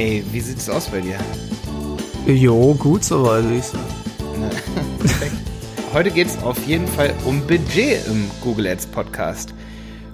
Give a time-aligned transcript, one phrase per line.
[0.00, 1.18] Ey, wie sieht's aus bei dir?
[2.26, 3.84] Jo, gut soweit, würde ich sagen.
[5.92, 9.52] Heute geht's auf jeden Fall um Budget im Google Ads Podcast.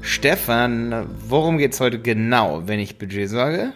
[0.00, 3.74] Stefan, worum geht's heute genau, wenn ich Budget sage?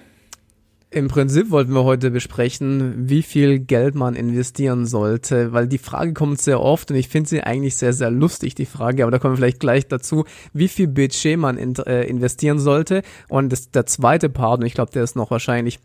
[0.90, 6.12] Im Prinzip wollten wir heute besprechen, wie viel Geld man investieren sollte, weil die Frage
[6.12, 9.20] kommt sehr oft und ich finde sie eigentlich sehr, sehr lustig, die Frage, aber da
[9.20, 13.02] kommen wir vielleicht gleich dazu, wie viel Budget man in, äh, investieren sollte.
[13.28, 15.78] Und das, der zweite Part, und ich glaube, der ist noch wahrscheinlich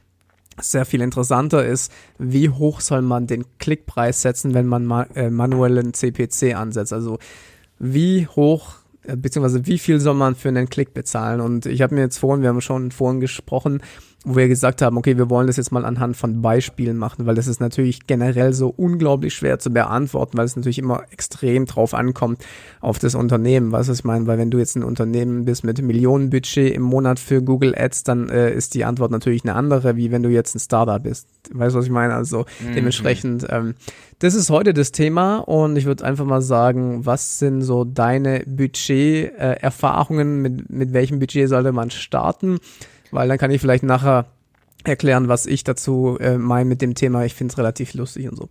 [0.61, 5.29] sehr viel interessanter ist, wie hoch soll man den Klickpreis setzen, wenn man ma äh,
[5.29, 6.93] manuellen CPC ansetzt.
[6.93, 7.19] Also
[7.79, 11.41] wie hoch äh, beziehungsweise wie viel soll man für einen Klick bezahlen?
[11.41, 13.81] Und ich habe mir jetzt vorhin, wir haben schon vorhin gesprochen,
[14.25, 17.35] wo wir gesagt haben, okay, wir wollen das jetzt mal anhand von Beispielen machen, weil
[17.35, 21.93] das ist natürlich generell so unglaublich schwer zu beantworten, weil es natürlich immer extrem drauf
[21.93, 22.43] ankommt
[22.81, 23.71] auf das Unternehmen.
[23.71, 27.43] Was ich meine, weil wenn du jetzt ein Unternehmen bist mit Millionenbudget im Monat für
[27.43, 30.59] Google Ads, dann äh, ist die Antwort natürlich eine andere, wie wenn du jetzt ein
[30.59, 31.27] Startup bist.
[31.51, 32.15] Weißt du, was ich meine?
[32.15, 32.73] Also mhm.
[32.73, 33.75] dementsprechend, ähm,
[34.19, 38.43] das ist heute das Thema und ich würde einfach mal sagen, was sind so deine
[38.47, 42.57] Budget-Erfahrungen, äh, mit, mit welchem Budget sollte man starten?
[43.11, 44.25] Weil dann kann ich vielleicht nachher
[44.83, 47.25] erklären, was ich dazu äh, meine mit dem Thema.
[47.25, 48.49] Ich finde es relativ lustig und so.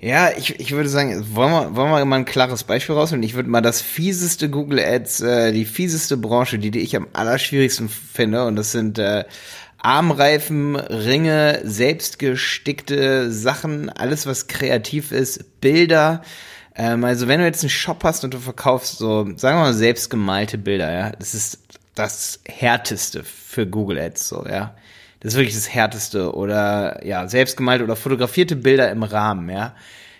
[0.00, 3.24] Ja, ich, ich würde sagen, wollen wir, wollen wir mal ein klares Beispiel rausholen?
[3.24, 7.08] Ich würde mal das fieseste Google Ads, äh, die fieseste Branche, die, die ich am
[7.12, 9.24] allerschwierigsten finde, und das sind äh,
[9.78, 16.22] Armreifen, Ringe, selbstgestickte Sachen, alles was kreativ ist, Bilder.
[16.76, 19.74] Ähm, also wenn du jetzt einen Shop hast und du verkaufst so, sagen wir mal,
[19.74, 21.58] selbstgemalte Bilder, ja, das ist
[21.98, 24.74] das härteste für Google Ads, so, ja.
[25.20, 29.74] Das ist wirklich das härteste oder, ja, selbstgemalte oder fotografierte Bilder im Rahmen, ja.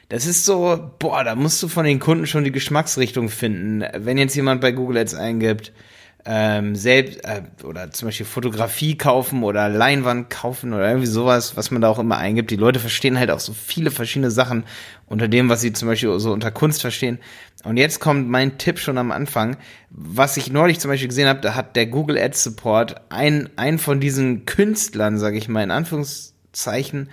[0.08, 3.84] Das ist so, boah, da musst du von den Kunden schon die Geschmacksrichtung finden.
[3.94, 5.72] Wenn jetzt jemand bei Google Ads eingibt,
[6.30, 11.70] ähm, selbst äh, oder zum Beispiel Fotografie kaufen oder Leinwand kaufen oder irgendwie sowas, was
[11.70, 12.50] man da auch immer eingibt.
[12.50, 14.64] Die Leute verstehen halt auch so viele verschiedene Sachen
[15.06, 17.18] unter dem, was sie zum Beispiel so unter Kunst verstehen.
[17.64, 19.56] Und jetzt kommt mein Tipp schon am Anfang.
[19.88, 23.78] Was ich neulich zum Beispiel gesehen habe, da hat der Google Ads Support ein, ein
[23.78, 27.08] von diesen Künstlern, sage ich mal in Anführungszeichen,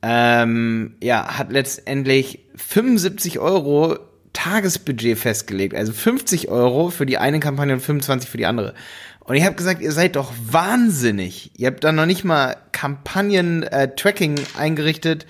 [0.00, 3.98] ähm, ja, hat letztendlich 75 Euro
[4.34, 5.74] Tagesbudget festgelegt.
[5.74, 8.74] Also 50 Euro für die eine Kampagne und 25 für die andere.
[9.20, 11.50] Und ich habe gesagt, ihr seid doch wahnsinnig.
[11.56, 15.24] Ihr habt da noch nicht mal Kampagnen-Tracking äh, eingerichtet.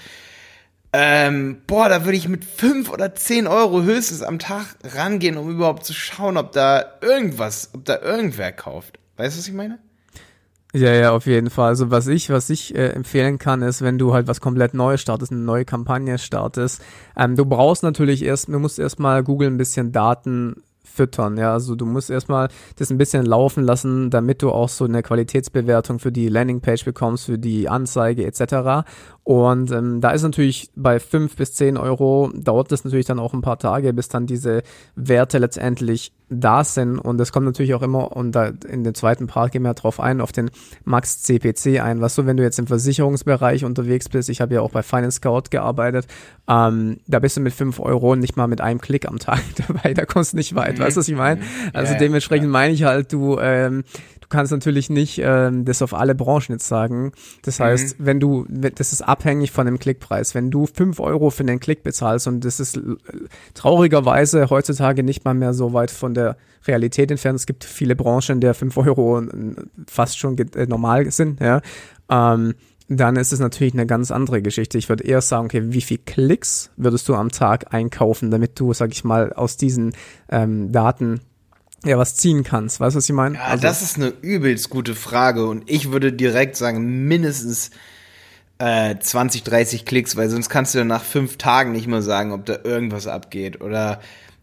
[0.93, 5.51] Ähm, boah, da würde ich mit 5 oder 10 Euro höchstens am Tag rangehen, um
[5.51, 8.99] überhaupt zu schauen, ob da irgendwas, ob da irgendwer kauft.
[9.17, 9.79] Weißt du, was ich meine?
[10.77, 11.69] Ja, ja, auf jeden Fall.
[11.69, 15.01] Also was ich, was ich äh, empfehlen kann, ist, wenn du halt was komplett Neues
[15.01, 16.83] startest, eine neue Kampagne startest,
[17.17, 21.37] ähm, du brauchst natürlich erst, du musst erstmal Google ein bisschen Daten füttern.
[21.37, 25.03] Ja, also du musst erstmal das ein bisschen laufen lassen, damit du auch so eine
[25.03, 28.87] Qualitätsbewertung für die Landingpage bekommst, für die Anzeige etc.
[29.23, 33.33] Und ähm, da ist natürlich bei fünf bis zehn Euro dauert das natürlich dann auch
[33.33, 34.63] ein paar Tage, bis dann diese
[34.97, 36.99] Werte letztendlich da sind.
[36.99, 40.01] Und es kommt natürlich auch immer, und da in dem zweiten Part gehen wir drauf
[40.01, 40.51] ein, auf den
[40.85, 42.01] Max CPC ein.
[42.01, 45.17] Was du, wenn du jetzt im Versicherungsbereich unterwegs bist, ich habe ja auch bei Finance
[45.17, 46.07] Scout gearbeitet,
[46.49, 49.95] ähm, da bist du mit fünf Euro nicht mal mit einem Klick am Tag dabei,
[49.95, 50.83] da kommst du nicht weit, mhm.
[50.83, 51.41] weißt du, was ich meine?
[51.41, 51.47] Mhm.
[51.73, 52.51] Also ja, dementsprechend ja.
[52.53, 53.85] meine ich halt, du, ähm,
[54.25, 57.13] du kannst natürlich nicht ähm, das auf alle Branchen jetzt sagen.
[57.43, 58.07] Das heißt, mhm.
[58.07, 60.35] wenn du, das ist abhängig von dem Klickpreis.
[60.35, 62.81] Wenn du fünf Euro für den Klick bezahlst und das ist
[63.55, 66.37] traurigerweise heutzutage nicht mal mehr so weit von der
[66.67, 67.39] Realität entfernt.
[67.39, 69.23] Es gibt viele Branchen, in der fünf Euro
[69.87, 71.61] fast schon äh, normal sind, ja.
[72.09, 72.55] Ähm,
[72.89, 74.77] dann ist es natürlich eine ganz andere Geschichte.
[74.77, 78.73] Ich würde eher sagen, okay, wie viel Klicks würdest du am Tag einkaufen, damit du,
[78.75, 79.95] sag ich mal, aus diesen
[80.31, 81.21] ähm, Daten
[81.85, 82.81] ja was ziehen kannst.
[82.81, 83.37] Weißt du, was ich meine?
[83.37, 87.71] Ja, also, das ist eine übelst gute Frage und ich würde direkt sagen, mindestens
[88.59, 92.33] äh, 20, 30 Klicks, weil sonst kannst du ja nach fünf Tagen nicht mehr sagen,
[92.33, 93.61] ob da irgendwas abgeht.
[93.61, 94.01] Oder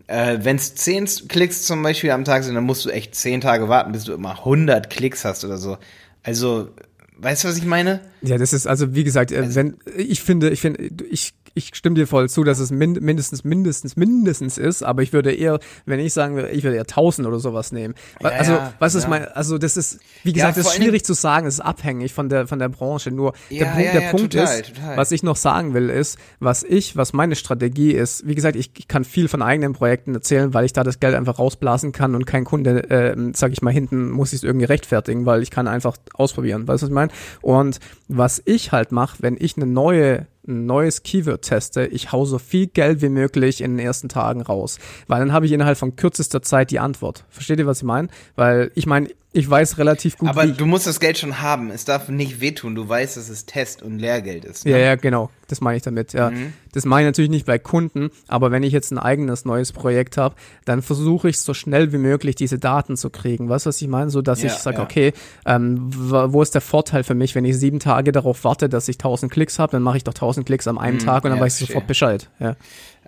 [0.07, 3.41] äh, wenn es 10 Klicks zum Beispiel am Tag sind, dann musst du echt 10
[3.41, 5.77] Tage warten, bis du immer 100 Klicks hast oder so.
[6.23, 6.69] Also,
[7.17, 8.01] weißt du, was ich meine?
[8.21, 11.71] Ja, das ist also, wie gesagt, äh, also, wenn, ich finde, ich finde, ich ich
[11.73, 15.59] stimme dir voll zu, dass es min mindestens, mindestens, mindestens ist, aber ich würde eher,
[15.85, 17.95] wenn ich sagen würde, ich würde eher 1000 oder sowas nehmen.
[18.21, 19.09] Ja, also, ja, was ist ja.
[19.09, 22.29] mein, also das ist, wie gesagt, das ist schwierig zu sagen, es ist abhängig von
[22.29, 23.11] der, von der Branche.
[23.11, 24.97] Nur der Punkt, der Punkt total, ist, total.
[24.97, 28.71] was ich noch sagen will, ist, was ich, was meine Strategie ist, wie gesagt, ich,
[28.77, 32.15] ich kann viel von eigenen Projekten erzählen, weil ich da das Geld einfach rausblasen kann
[32.15, 35.51] und kein Kunde, äh, sag ich mal, hinten muss ich es irgendwie rechtfertigen, weil ich
[35.51, 37.11] kann einfach ausprobieren, weißt du, was ich meine?
[37.41, 42.25] Und was ich halt mache, wenn ich eine neue ein neues Keyword teste, ich hau
[42.25, 44.79] so viel Geld wie möglich in den ersten Tagen raus.
[45.07, 47.25] Weil dann habe ich innerhalb von kürzester Zeit die Antwort.
[47.29, 48.07] Versteht ihr, was ich meine?
[48.35, 50.27] Weil ich meine, ich weiß relativ gut.
[50.27, 51.71] Aber du musst das Geld schon haben.
[51.71, 52.75] Es darf nicht wehtun.
[52.75, 54.65] Du weißt, dass es Test und Lehrgeld ist.
[54.65, 54.71] Ne?
[54.71, 55.29] Ja, ja, genau.
[55.47, 56.11] Das meine ich damit.
[56.11, 56.51] Ja, mhm.
[56.73, 58.09] das meine ich natürlich nicht bei Kunden.
[58.27, 60.35] Aber wenn ich jetzt ein eigenes neues Projekt habe,
[60.65, 63.47] dann versuche ich so schnell wie möglich diese Daten zu kriegen.
[63.47, 64.09] Weißt du, was ich meine?
[64.09, 64.83] So, dass ja, ich sage, ja.
[64.83, 65.13] okay,
[65.45, 68.97] ähm, wo ist der Vorteil für mich, wenn ich sieben Tage darauf warte, dass ich
[68.97, 71.39] tausend Klicks habe, dann mache ich doch tausend Klicks am einen mhm, Tag und dann
[71.39, 72.29] weiß ich sofort Bescheid.
[72.39, 72.57] Ja.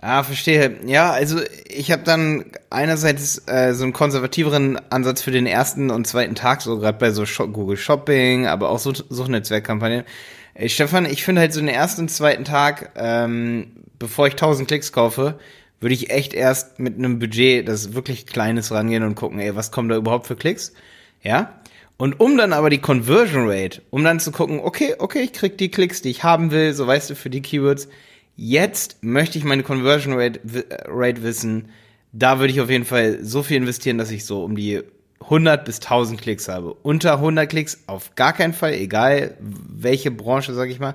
[0.06, 0.80] Ah, verstehe.
[0.84, 6.06] Ja, also ich habe dann einerseits äh, so einen konservativeren Ansatz für den ersten und
[6.06, 10.04] zweiten Tag, so gerade bei so Shop Google Shopping, aber auch so Suchnetzwerkkampagnen.
[10.52, 13.68] Ey, Stefan, ich finde halt so den ersten und zweiten Tag, ähm,
[13.98, 15.38] bevor ich 1000 Klicks kaufe,
[15.80, 19.70] würde ich echt erst mit einem Budget, das wirklich kleines rangehen und gucken, ey, was
[19.70, 20.74] kommen da überhaupt für Klicks?
[21.22, 21.62] Ja?
[21.96, 25.56] Und um dann aber die Conversion Rate, um dann zu gucken, okay, okay, ich krieg
[25.56, 27.88] die Klicks, die ich haben will, so weißt du, für die Keywords,
[28.36, 30.40] Jetzt möchte ich meine Conversion Rate,
[30.86, 31.68] Rate wissen.
[32.12, 34.82] Da würde ich auf jeden Fall so viel investieren, dass ich so um die
[35.20, 36.74] 100 bis 1000 Klicks habe.
[36.74, 40.94] Unter 100 Klicks auf gar keinen Fall, egal welche Branche, sag ich mal.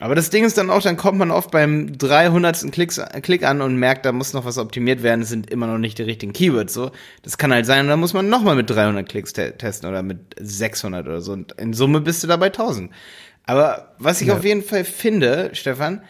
[0.00, 2.72] Aber das Ding ist dann auch, dann kommt man oft beim 300.
[2.72, 5.78] Klicks, Klick an und merkt, da muss noch was optimiert werden, es sind immer noch
[5.78, 6.90] nicht die richtigen Keywords, so.
[7.22, 10.02] Das kann halt sein, und dann muss man nochmal mit 300 Klicks te testen oder
[10.02, 11.32] mit 600 oder so.
[11.32, 12.90] Und in Summe bist du dabei 1000.
[13.46, 14.36] Aber was ich ja.
[14.36, 16.02] auf jeden Fall finde, Stefan,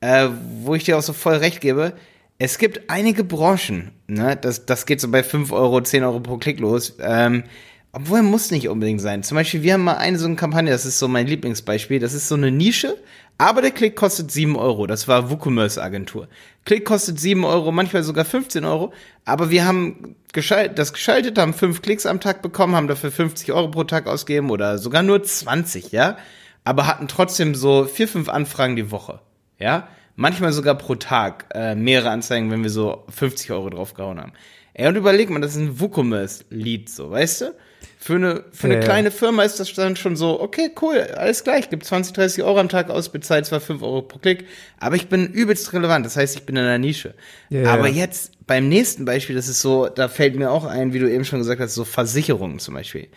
[0.00, 0.28] äh,
[0.62, 1.94] wo ich dir auch so voll recht gebe,
[2.38, 6.36] es gibt einige Branchen, ne, das, das geht so bei 5 Euro, 10 Euro pro
[6.38, 7.44] Klick los, ähm,
[7.92, 9.22] obwohl muss nicht unbedingt sein.
[9.22, 12.14] Zum Beispiel, wir haben mal eine so eine Kampagne, das ist so mein Lieblingsbeispiel, das
[12.14, 12.96] ist so eine Nische,
[13.38, 14.88] aber der Klick kostet 7 Euro.
[14.88, 16.28] Das war WooCommerce Agentur.
[16.64, 18.92] Klick kostet 7 Euro, manchmal sogar 15 Euro.
[19.24, 23.52] Aber wir haben geschalt, das geschaltet, haben 5 Klicks am Tag bekommen, haben dafür 50
[23.52, 26.18] Euro pro Tag ausgegeben oder sogar nur 20, ja.
[26.64, 29.20] Aber hatten trotzdem so 4, 5 Anfragen die Woche
[29.58, 34.32] ja, manchmal sogar pro Tag äh, mehrere Anzeigen, wenn wir so 50 Euro draufgehauen haben.
[34.74, 37.54] Ey, und überleg mal, das ist ein WooCommerce-Lied, so, weißt du?
[38.00, 41.42] Für eine, für eine ja, kleine Firma ist das dann schon so, okay, cool, alles
[41.42, 44.46] gleich, gibt 20, 30 Euro am Tag aus, bezahlt zwar 5 Euro pro Klick,
[44.78, 47.14] aber ich bin übelst relevant, das heißt, ich bin in einer Nische.
[47.50, 51.00] Ja, aber jetzt beim nächsten Beispiel, das ist so, da fällt mir auch ein, wie
[51.00, 53.08] du eben schon gesagt hast, so Versicherungen zum Beispiel.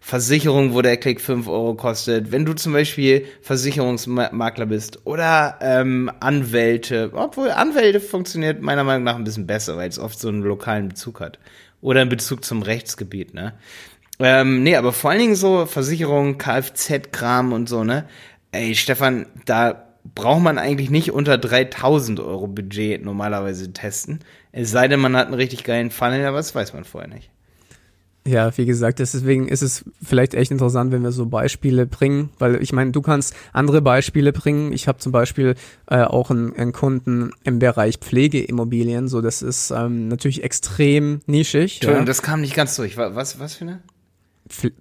[0.00, 6.10] Versicherung, wo der Klick 5 Euro kostet, wenn du zum Beispiel Versicherungsmakler bist oder ähm,
[6.20, 10.42] Anwälte, obwohl Anwälte funktioniert meiner Meinung nach ein bisschen besser, weil es oft so einen
[10.42, 11.38] lokalen Bezug hat.
[11.80, 13.54] Oder einen Bezug zum Rechtsgebiet, ne?
[14.20, 18.08] Ähm, nee, aber vor allen Dingen so Versicherung, Kfz-Kram und so, ne?
[18.50, 24.20] Ey, Stefan, da braucht man eigentlich nicht unter 3000 Euro Budget normalerweise testen.
[24.52, 27.30] Es sei denn, man hat einen richtig geilen Funnel, aber das weiß man vorher nicht.
[28.28, 32.62] Ja, wie gesagt, deswegen ist es vielleicht echt interessant, wenn wir so Beispiele bringen, weil
[32.62, 34.72] ich meine, du kannst andere Beispiele bringen.
[34.72, 35.54] Ich habe zum Beispiel
[35.86, 41.76] äh, auch einen, einen Kunden im Bereich Pflegeimmobilien, so das ist ähm, natürlich extrem nischig.
[41.76, 42.06] Entschuldigung, ja.
[42.06, 42.98] das kam nicht ganz durch.
[42.98, 43.82] Was, was für eine?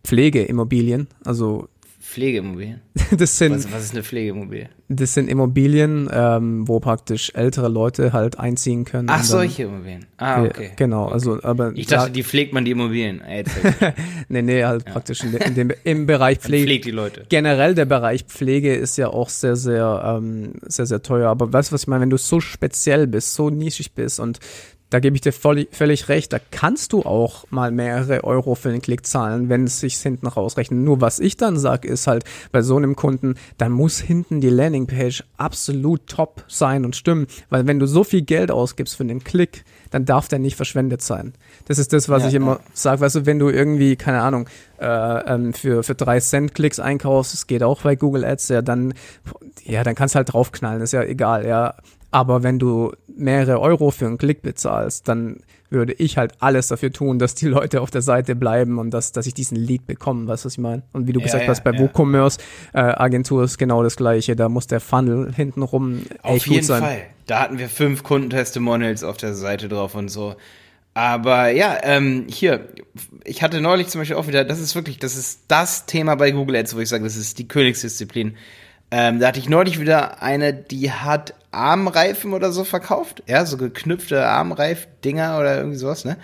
[0.04, 1.70] Pflegeimmobilien, also
[2.08, 2.82] Pflegeimmobilien?
[3.18, 4.70] Das sind, was, was ist eine Pflegeimmobilie?
[4.90, 9.08] Das sind Immobilien, ähm, wo praktisch ältere Leute halt einziehen können.
[9.10, 10.06] Ach, solche Immobilien.
[10.18, 10.72] Ah, okay.
[10.76, 11.14] Genau, okay.
[11.14, 11.72] also, aber.
[11.76, 13.22] Ich dachte, die pflegt man die Immobilien.
[14.30, 14.92] nee, nee, halt ja.
[14.92, 16.64] praktisch in, in dem, im Bereich Pflege.
[16.64, 17.26] Man pflegt die Leute.
[17.30, 21.30] Generell der Bereich Pflege ist ja auch sehr, sehr, ähm, sehr, sehr teuer.
[21.30, 22.02] Aber weißt du, was ich meine?
[22.02, 24.40] Wenn du so speziell bist, so nischig bist und
[24.90, 26.32] da gebe ich dir voll, völlig recht.
[26.32, 30.28] Da kannst du auch mal mehrere Euro für den Klick zahlen, wenn es sich hinten
[30.28, 30.80] rausrechnet.
[30.80, 34.50] Nur was ich dann sage, ist halt bei so einem Kunden, dann muss hinten die
[34.50, 37.28] Landingpage absolut top sein und stimmen.
[37.50, 41.02] Weil wenn du so viel Geld ausgibst für den Klick, dann darf der nicht verschwendet
[41.02, 41.34] sein.
[41.66, 42.60] Das ist das, was ja, ich immer ja.
[42.74, 43.02] sage.
[43.02, 44.48] Weißt du, wenn du irgendwie, keine Ahnung,
[44.80, 48.62] äh, ähm, für, für drei Cent Klicks einkaufst, das geht auch bei Google Ads, ja,
[48.62, 48.94] dann,
[49.64, 51.76] ja, dann kannst du halt draufknallen, ist ja egal, ja.
[52.18, 55.38] Aber wenn du mehrere Euro für einen Klick bezahlst, dann
[55.70, 59.12] würde ich halt alles dafür tun, dass die Leute auf der Seite bleiben und dass,
[59.12, 60.82] dass ich diesen Lead bekomme, weißt du, was ich meine?
[60.94, 61.80] Und wie du ja, gesagt ja, hast, bei ja.
[61.80, 62.40] WooCommerce
[62.74, 64.36] äh, ist genau das gleiche.
[64.36, 66.66] Da muss der Funnel hintenrum auf jeden.
[66.66, 67.02] Fall.
[67.28, 70.36] Da hatten wir fünf Kundentestimonials auf der Seite drauf und so.
[70.96, 72.70] Aber ja, ähm, hier,
[73.26, 76.32] ich hatte neulich zum Beispiel auch wieder, das ist wirklich, das ist das Thema bei
[76.32, 78.36] Google Ads, wo ich sage, das ist die Königsdisziplin.
[78.90, 83.24] Ähm, da hatte ich neulich wieder eine, die hat Armreifen oder so verkauft.
[83.28, 86.18] Ja, so geknüpfte Armreif-Dinger oder irgendwie sowas, ne?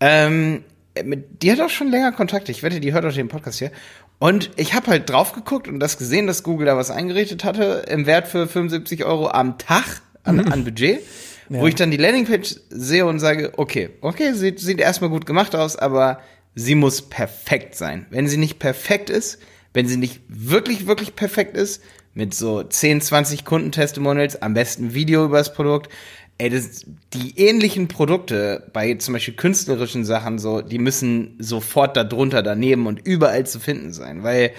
[0.00, 0.64] Ähm,
[1.02, 2.48] mit, die hat auch schon länger Kontakt.
[2.48, 3.70] Ich wette, die hört auch den Podcast hier.
[4.18, 7.84] Und ich habe halt drauf geguckt und das gesehen, dass Google da was eingerichtet hatte
[7.88, 11.00] im Wert für 75 Euro am Tag an, an Budget.
[11.48, 11.60] Ja.
[11.60, 15.54] Wo ich dann die Landingpage sehe und sage, okay, okay, sieht, sieht erstmal gut gemacht
[15.54, 16.20] aus, aber
[16.54, 18.06] sie muss perfekt sein.
[18.10, 19.38] Wenn sie nicht perfekt ist,
[19.74, 21.82] wenn sie nicht wirklich, wirklich perfekt ist,
[22.14, 25.92] mit so 10, 20 Kundentestimonials, am besten Video über das Produkt,
[26.38, 32.42] ey, das, die ähnlichen Produkte bei zum Beispiel künstlerischen Sachen so, die müssen sofort darunter,
[32.42, 34.52] daneben und überall zu finden sein, weil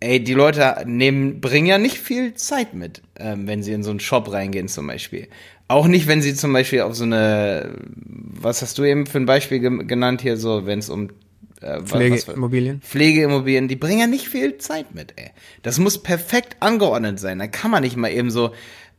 [0.00, 3.90] ey, die Leute nehmen, bringen ja nicht viel Zeit mit, ähm, wenn sie in so
[3.90, 5.28] einen Shop reingehen zum Beispiel.
[5.68, 9.26] Auch nicht, wenn sie zum Beispiel auf so eine, was hast du eben für ein
[9.26, 11.10] Beispiel ge genannt hier, so, wenn es um
[11.66, 12.80] äh, Pflegeimmobilien.
[12.80, 15.30] Pflegeimmobilien, die bringen ja nicht viel Zeit mit, ey.
[15.62, 17.38] Das muss perfekt angeordnet sein.
[17.38, 18.52] Da kann man nicht mal eben so,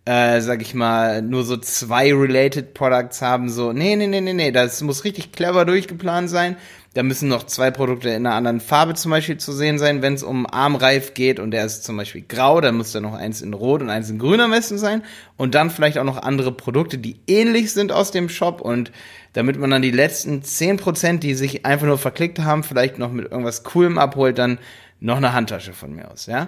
[0.05, 4.33] äh, sag ich mal, nur so zwei Related Products haben, so, nee, nee, nee, nee,
[4.33, 6.57] nee, das muss richtig clever durchgeplant sein.
[6.97, 10.01] Da müssen noch zwei Produkte in einer anderen Farbe zum Beispiel zu sehen sein.
[10.01, 13.13] Wenn es um Armreif geht und der ist zum Beispiel grau, dann muss da noch
[13.13, 15.03] eins in rot und eins in grün am besten sein.
[15.35, 18.61] Und dann vielleicht auch noch andere Produkte, die ähnlich sind aus dem Shop.
[18.61, 18.91] Und
[19.33, 23.11] damit man dann die letzten zehn Prozent, die sich einfach nur verklickt haben, vielleicht noch
[23.11, 24.57] mit irgendwas Coolem abholt, dann
[24.99, 26.47] noch eine Handtasche von mir aus, ja.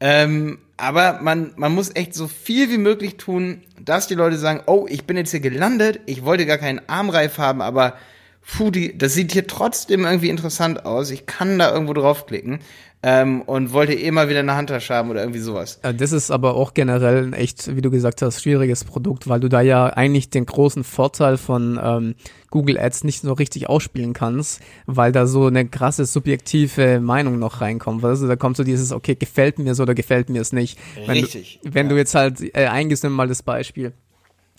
[0.00, 4.62] Ähm, aber man, man muss echt so viel wie möglich tun, dass die Leute sagen,
[4.64, 7.98] oh, ich bin jetzt hier gelandet, ich wollte gar keinen Armreif haben, aber
[8.46, 11.10] puh, die, das sieht hier trotzdem irgendwie interessant aus.
[11.10, 12.60] Ich kann da irgendwo draufklicken.
[13.02, 15.80] Ähm, und wollte eh mal wieder eine Handtasche haben oder irgendwie sowas.
[15.80, 19.48] Das ist aber auch generell ein echt, wie du gesagt hast, schwieriges Produkt, weil du
[19.48, 22.14] da ja eigentlich den großen Vorteil von ähm,
[22.50, 27.62] Google Ads nicht so richtig ausspielen kannst, weil da so eine krasse subjektive Meinung noch
[27.62, 28.04] reinkommt.
[28.04, 30.78] Also da kommt so dieses, okay, gefällt mir so oder gefällt mir es nicht.
[30.94, 31.60] Wenn Richtig.
[31.64, 31.92] Du, wenn ja.
[31.92, 33.94] du jetzt halt äh, eingehst, nimm mal das Beispiel.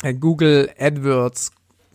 [0.01, 1.51] Äh, Google AdWords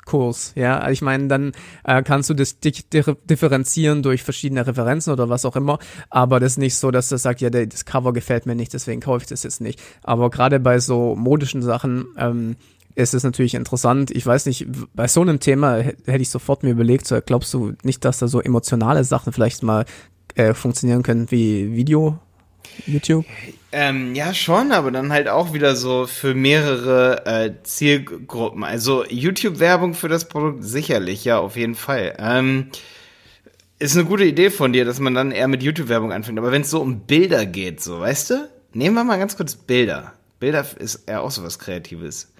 [0.07, 0.53] Kurs.
[0.55, 1.53] Ja, ich meine, dann
[1.85, 6.59] äh, kannst du das differenzieren durch verschiedene Referenzen oder was auch immer, aber das ist
[6.59, 9.43] nicht so, dass das sagt, ja, das Cover gefällt mir nicht, deswegen kaufe ich das
[9.43, 9.83] jetzt nicht.
[10.03, 12.57] Aber gerade bei so modischen Sachen ähm,
[12.95, 14.11] ist es natürlich interessant.
[14.11, 17.75] Ich weiß nicht, bei so einem Thema hätte ich sofort mir überlegt, so, glaubst du
[17.83, 19.85] nicht, dass da so emotionale Sachen vielleicht mal
[20.35, 22.19] äh, funktionieren können wie Video,
[22.87, 23.25] YouTube?
[23.73, 28.65] Ähm, ja, schon, aber dann halt auch wieder so für mehrere äh, Zielgruppen.
[28.65, 32.15] Also YouTube-Werbung für das Produkt sicherlich, ja, auf jeden Fall.
[32.19, 32.69] Ähm,
[33.79, 36.39] ist eine gute Idee von dir, dass man dann eher mit YouTube-Werbung anfängt.
[36.39, 38.49] Aber wenn es so um Bilder geht, so, weißt du?
[38.73, 40.13] Nehmen wir mal ganz kurz Bilder.
[40.39, 42.33] Bilder ist eher auch so was Kreatives.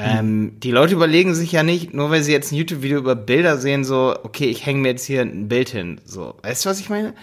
[0.00, 3.58] Ähm, die Leute überlegen sich ja nicht, nur weil sie jetzt ein YouTube-Video über Bilder
[3.58, 6.00] sehen, so, okay, ich hänge mir jetzt hier ein Bild hin.
[6.04, 7.14] So, weißt du, was ich meine?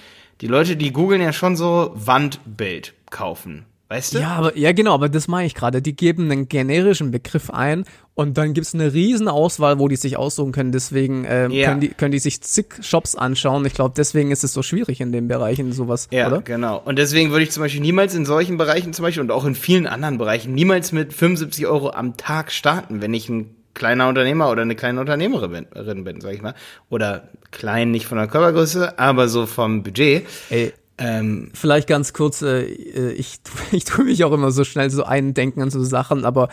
[0.42, 3.66] Die Leute, die googeln ja schon so Wandbild kaufen.
[3.88, 4.20] Weißt du?
[4.20, 5.80] Ja, aber, ja, genau, aber das meine ich gerade.
[5.80, 10.18] Die geben einen generischen Begriff ein und dann gibt's eine riesen Auswahl, wo die sich
[10.18, 10.72] aussuchen können.
[10.72, 11.68] Deswegen ähm, ja.
[11.68, 13.64] können, die, können die sich zig Shops anschauen.
[13.66, 16.42] Ich glaube, deswegen ist es so schwierig in dem Bereich, in sowas, ja, oder?
[16.42, 16.82] genau.
[16.84, 19.54] Und deswegen würde ich zum Beispiel niemals in solchen Bereichen zum Beispiel und auch in
[19.54, 24.50] vielen anderen Bereichen niemals mit 75 Euro am Tag starten, wenn ich ein kleiner Unternehmer
[24.50, 25.68] oder eine kleine Unternehmerin
[26.04, 26.56] bin, sag ich mal.
[26.90, 30.26] Oder klein, nicht von der Körpergröße, aber so vom Budget.
[30.50, 33.40] Ey, ähm, Vielleicht ganz kurz, äh, ich,
[33.72, 36.50] ich tue mich auch immer so schnell so eindenken an so Sachen, aber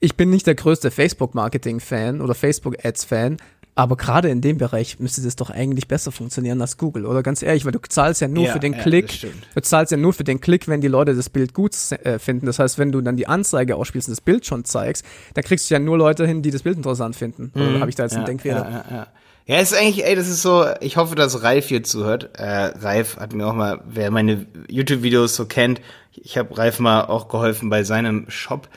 [0.00, 3.38] ich bin nicht der größte Facebook-Marketing-Fan oder Facebook-Ads-Fan,
[3.78, 7.44] aber gerade in dem Bereich müsste das doch eigentlich besser funktionieren als Google, oder ganz
[7.44, 10.12] ehrlich, weil du zahlst ja nur ja, für den ja, Klick, du zahlst ja nur
[10.12, 12.46] für den Klick, wenn die Leute das Bild gut äh, finden.
[12.46, 15.04] Das heißt, wenn du dann die Anzeige ausspielst und das Bild schon zeigst,
[15.34, 17.52] dann kriegst du ja nur Leute hin, die das Bild interessant finden.
[17.54, 17.68] Mhm.
[17.68, 18.84] Oder habe ich da jetzt ja, einen Denkfehler?
[18.90, 19.06] Ja,
[19.46, 22.30] ja, ist eigentlich, ey, das ist so, ich hoffe, dass Ralf hier zuhört.
[22.36, 25.80] Äh, Ralf hat mir auch mal, wer meine YouTube-Videos so kennt,
[26.10, 28.68] ich habe Ralf mal auch geholfen bei seinem Shop.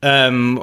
[0.00, 0.62] Ähm,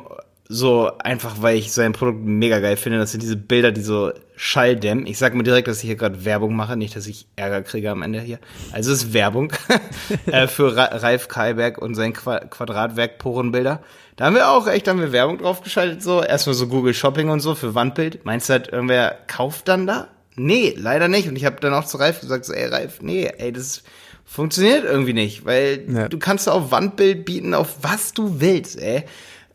[0.53, 2.99] so einfach, weil ich sein Produkt mega geil finde.
[2.99, 5.05] Das sind diese Bilder, die so Schall dämmen.
[5.07, 7.89] Ich sag mir direkt, dass ich hier gerade Werbung mache, nicht, dass ich Ärger kriege
[7.89, 8.37] am Ende hier.
[8.73, 9.53] Also es ist Werbung
[10.25, 13.81] äh, für Ra Ralf Kaiberg und sein Qua Quadratwerk Porenbilder.
[14.17, 16.21] Da haben wir auch echt, da haben wir Werbung draufgeschaltet, so.
[16.21, 18.25] Erstmal so Google Shopping und so für Wandbild.
[18.25, 20.09] Meinst du halt, irgendwer kauft dann da?
[20.35, 21.29] Nee, leider nicht.
[21.29, 23.83] Und ich habe dann auch zu Ralf gesagt, so, ey Ralf, nee, ey, das
[24.25, 26.07] funktioniert irgendwie nicht, weil ja.
[26.09, 29.05] du kannst auf Wandbild bieten, auf was du willst, ey.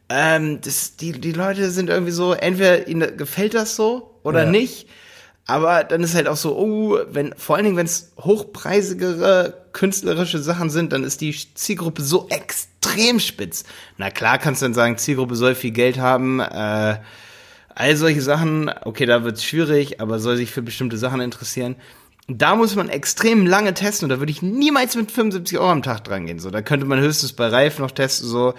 [0.08, 4.50] Ähm, das, die, die Leute sind irgendwie so, entweder ihnen gefällt das so oder ja.
[4.50, 4.88] nicht.
[5.46, 10.40] Aber dann ist halt auch so, oh, wenn, vor allen Dingen, wenn es hochpreisigere künstlerische
[10.40, 13.64] Sachen sind, dann ist die Zielgruppe so extrem spitz.
[13.96, 16.98] Na klar kannst du dann sagen, Zielgruppe soll viel Geld haben, äh,
[17.76, 21.76] all solche Sachen, okay, da wird's schwierig, aber soll sich für bestimmte Sachen interessieren.
[22.26, 25.82] Da muss man extrem lange testen und da würde ich niemals mit 75 Euro am
[25.82, 26.40] Tag dran gehen.
[26.40, 28.54] So, da könnte man höchstens bei Reif noch testen, so,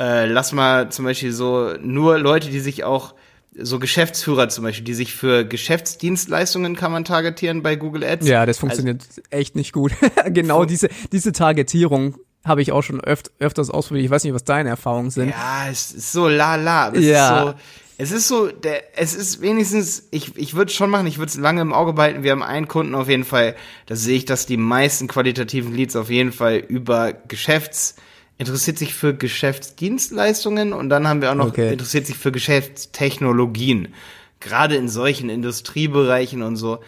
[0.00, 3.14] äh, lass mal zum Beispiel so nur Leute, die sich auch
[3.54, 8.26] so Geschäftsführer zum Beispiel, die sich für Geschäftsdienstleistungen kann man targetieren bei Google Ads.
[8.26, 9.92] Ja, das funktioniert also, echt nicht gut.
[10.26, 14.06] genau diese, diese Targetierung habe ich auch schon öft, öfters ausprobiert.
[14.06, 15.30] Ich weiß nicht, was deine Erfahrungen sind.
[15.30, 16.92] Ja, es ist so lala.
[16.94, 17.40] Es ja.
[17.40, 17.54] Ist so,
[17.98, 21.28] es ist so, der, es ist wenigstens, ich, ich würde es schon machen, ich würde
[21.28, 22.22] es lange im Auge behalten.
[22.22, 23.54] Wir haben einen Kunden auf jeden Fall,
[23.84, 27.96] da sehe ich, dass die meisten qualitativen Leads auf jeden Fall über Geschäfts-
[28.40, 31.72] interessiert sich für Geschäftsdienstleistungen und dann haben wir auch noch Okay.
[31.72, 33.94] interessiert sich für Geschäftstechnologien.
[34.40, 36.78] Gerade in solchen Industriebereichen und so.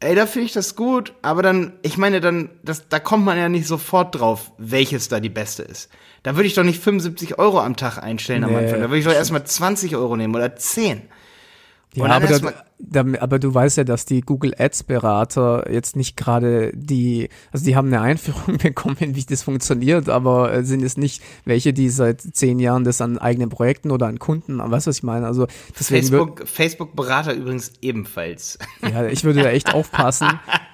[0.00, 3.38] Ey, da finde ich das gut, aber dann, ich meine, dann, das, da kommt man
[3.38, 5.88] ja nicht sofort drauf, welches da die beste ist.
[6.24, 8.80] Da würde ich doch nicht 75 Euro am Tag einstellen am Nee, Anfang.
[8.80, 11.02] Da würde ich doch erstmal 20 Euro nehmen oder 10.
[11.94, 12.26] Ja, aber,
[12.80, 17.28] da, da, aber du weißt ja, dass die Google Ads Berater jetzt nicht gerade die,
[17.52, 21.72] also die haben eine Einführung bekommen, wie das funktioniert, aber äh, sind es nicht welche,
[21.74, 25.02] die seit zehn Jahren das an eigenen Projekten oder an Kunden, weißt du, was ich
[25.02, 25.26] meine?
[25.26, 25.48] Also wür-
[25.84, 28.58] Facebook, Facebook-Berater übrigens ebenfalls.
[28.82, 30.28] Ja, ich würde da echt aufpassen.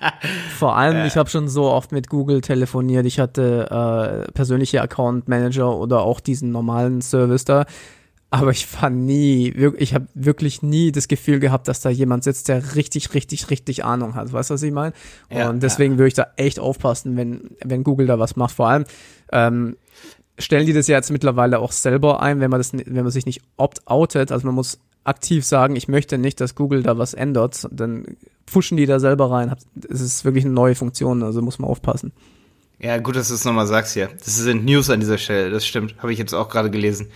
[0.58, 3.06] Vor allem, ich habe schon so oft mit Google telefoniert.
[3.06, 7.66] Ich hatte äh, persönliche Account Manager oder auch diesen normalen Service da.
[8.30, 12.48] Aber ich war nie, ich habe wirklich nie das Gefühl gehabt, dass da jemand sitzt,
[12.48, 14.32] der richtig, richtig, richtig Ahnung hat.
[14.32, 14.92] Weißt du, was ich meine?
[15.30, 18.54] Ja, Und deswegen würde ich da echt aufpassen, wenn, wenn Google da was macht.
[18.54, 18.84] Vor allem,
[19.32, 19.76] ähm,
[20.38, 23.24] stellen die das ja jetzt mittlerweile auch selber ein, wenn man das, wenn man sich
[23.24, 27.66] nicht opt-outet, also man muss aktiv sagen, ich möchte nicht, dass Google da was ändert,
[27.70, 29.54] dann pfuschen die da selber rein.
[29.88, 32.12] Es ist wirklich eine neue Funktion, also muss man aufpassen.
[32.78, 34.08] Ja, gut, dass du es nochmal sagst hier.
[34.24, 35.96] Das sind News an dieser Stelle, das stimmt.
[35.98, 37.08] Habe ich jetzt auch gerade gelesen.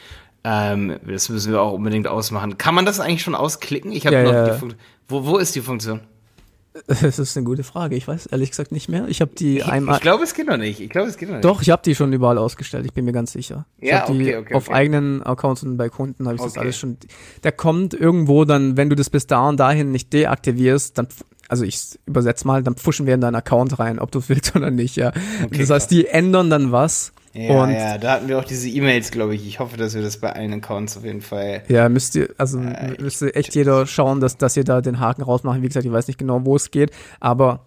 [0.45, 2.59] Ähm, das müssen wir auch unbedingt ausmachen.
[2.59, 3.93] Kann man das eigentlich schon ausklicken?
[3.93, 4.45] Ich habe Ja, noch ja.
[4.53, 4.81] die Funktion.
[5.09, 6.01] Wo, wo ist die Funktion?
[6.87, 7.97] Das ist eine gute Frage.
[7.97, 9.07] Ich weiß ehrlich gesagt nicht mehr.
[9.07, 9.97] Ich habe die Ich, einmal.
[9.97, 10.81] ich glaube, es geht noch nicht.
[10.81, 11.45] Ich glaube, es geht noch nicht.
[11.45, 12.87] Doch, ich habe die schon überall ausgestellt.
[12.87, 13.67] Ich bin mir ganz sicher.
[13.79, 14.77] Ich Ja, habe die okay, okay, auf okay.
[14.77, 16.61] eigenen Accounts und bei Kunden habe ich das Okay.
[16.61, 16.97] alles schon.
[17.45, 21.09] Der kommt irgendwo dann, wenn du das bis da und dahin nicht deaktivierst, dann,
[21.53, 24.57] also ich übersetze mal, dann pfuschen wir in deinen Account rein, ob du es willst
[24.57, 24.97] oder nicht.
[24.97, 25.13] Ja.
[25.45, 27.13] Okay, das heißt, die ändern dann was.
[27.35, 29.47] Ja, und ja, da hatten wir auch diese E-Mails, glaube ich.
[29.47, 31.63] Ich hoffe, dass wir das bei allen Accounts auf jeden Fall.
[31.69, 35.21] Ja, müsst ihr, also Äh, müsste echt jeder schauen, dass, dass ihr da den Haken
[35.21, 35.61] rausmachen.
[35.61, 36.91] Wie gesagt, ich weiß nicht genau, wo es geht,
[37.21, 37.67] aber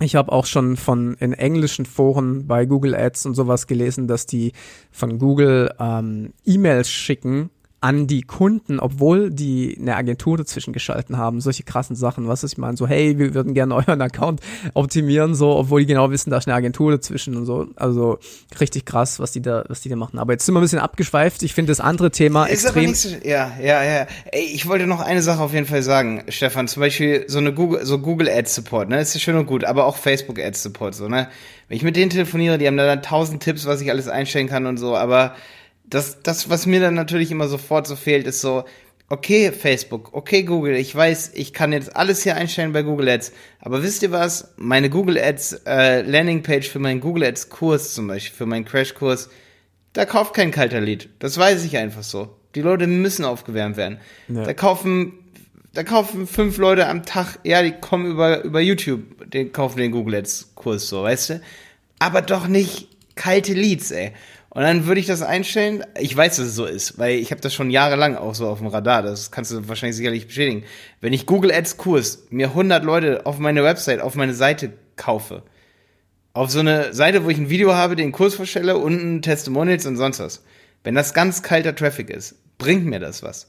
[0.00, 4.24] ich habe auch schon von in englischen Foren bei Google Ads und sowas gelesen, dass
[4.24, 4.52] die
[4.90, 11.40] von Google ähm, E-Mails schicken an die Kunden, obwohl die eine Agentur dazwischen geschalten haben.
[11.40, 14.40] Solche krassen Sachen, was ich meine, so hey, wir würden gerne euren Account
[14.74, 17.68] optimieren, so, obwohl die genau wissen, da ist eine Agentur dazwischen und so.
[17.76, 18.18] Also
[18.60, 20.18] richtig krass, was die da, was die da machen.
[20.18, 21.42] Aber jetzt sind wir ein bisschen abgeschweift.
[21.44, 22.94] Ich finde das andere Thema Ist extrem.
[22.94, 24.06] so, ja, ja, ja.
[24.32, 26.66] Ey, ich wollte noch eine Sache auf jeden Fall sagen, Stefan.
[26.66, 29.64] Zum Beispiel so eine Google, so Google Ads Support, ne, ist ja schön und gut,
[29.64, 31.28] aber auch Facebook Ads Support, so, ne.
[31.68, 34.48] Wenn ich mit denen telefoniere, die haben da dann tausend Tipps, was ich alles einstellen
[34.48, 35.34] kann und so, aber
[35.90, 38.64] das, das, was mir dann natürlich immer sofort so fehlt, ist so,
[39.08, 43.32] okay, Facebook, okay, Google, ich weiß, ich kann jetzt alles hier einstellen bei Google Ads,
[43.60, 44.52] aber wisst ihr was?
[44.56, 49.30] Meine Google Ads äh, Landingpage für meinen Google Ads Kurs zum Beispiel, für meinen Crashkurs,
[49.94, 51.08] da kauft kein kalter Lied.
[51.18, 52.36] Das weiß ich einfach so.
[52.54, 53.98] Die Leute müssen aufgewärmt werden.
[54.28, 54.44] Ja.
[54.44, 55.14] Da kaufen,
[55.72, 59.92] da kaufen fünf Leute am Tag, ja, die kommen über, über YouTube, den kaufen den
[59.92, 61.40] Google Ads Kurs so, weißt du?
[61.98, 64.12] Aber doch nicht kalte Leads, ey.
[64.58, 65.84] Und dann würde ich das einstellen.
[66.00, 68.58] Ich weiß, dass es so ist, weil ich habe das schon jahrelang auch so auf
[68.58, 69.02] dem Radar.
[69.02, 70.64] Das kannst du wahrscheinlich sicherlich bestätigen.
[71.00, 75.44] Wenn ich Google Ads Kurs mir 100 Leute auf meine Website, auf meine Seite kaufe,
[76.32, 79.96] auf so eine Seite, wo ich ein Video habe, den Kurs vorstelle, unten Testimonials und
[79.96, 80.42] sonst was.
[80.82, 83.46] Wenn das ganz kalter Traffic ist, bringt mir das was.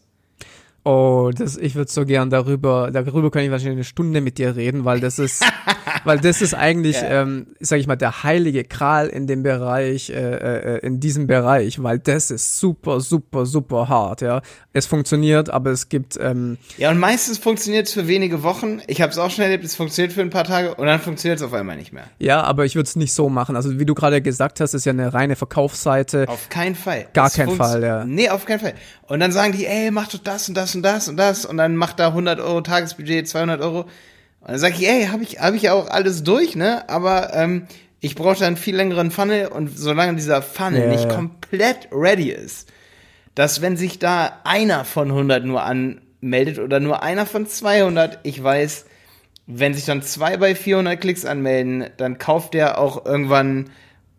[0.84, 4.56] Oh, das, ich würde so gern darüber, darüber kann ich wahrscheinlich eine Stunde mit dir
[4.56, 5.44] reden, weil das ist,
[6.06, 7.22] weil das ist eigentlich, Ja.
[7.24, 11.82] ähm, sag ich mal, der heilige Kral in dem Bereich, äh, äh, in diesem Bereich,
[11.84, 14.42] weil das ist super, super, super hart, ja.
[14.74, 18.82] Es funktioniert, aber es gibt, ähm, Ja, und meistens funktioniert es für wenige Wochen.
[18.88, 21.40] Ich habe es auch schon erlebt, es funktioniert für ein paar Tage und dann funktioniert
[21.40, 22.06] es auf einmal nicht mehr.
[22.20, 23.56] ja, aber ich würde es nicht so machen.
[23.56, 26.26] Also wie du gerade gesagt hast, ist ja eine reine Verkaufsseite.
[26.28, 27.08] Auf keinen Fall.
[27.14, 28.06] Gar Das keinen Fall, ja.
[28.06, 28.74] Nee, auf keinen Fall.
[29.08, 31.58] Und dann sagen die, ey, mach doch das und das und das und das und
[31.58, 33.86] dann macht da 100 Euro Tagesbudget, 200 Euro.
[34.42, 36.88] Und dann sag ich, ey, habe ich, hab ich auch alles durch, ne?
[36.90, 37.68] Aber ähm,
[38.00, 42.32] ich brauche dann einen viel längeren Funnel und solange dieser Funnel Ja, nicht komplett ready
[42.32, 42.70] ist,
[43.36, 48.42] dass wenn sich da einer von 100 nur anmeldet oder nur einer von 200, ich
[48.42, 48.86] weiß,
[49.48, 53.72] wenn sich dann zwei bei 400 Klicks anmelden, dann kauft der auch irgendwann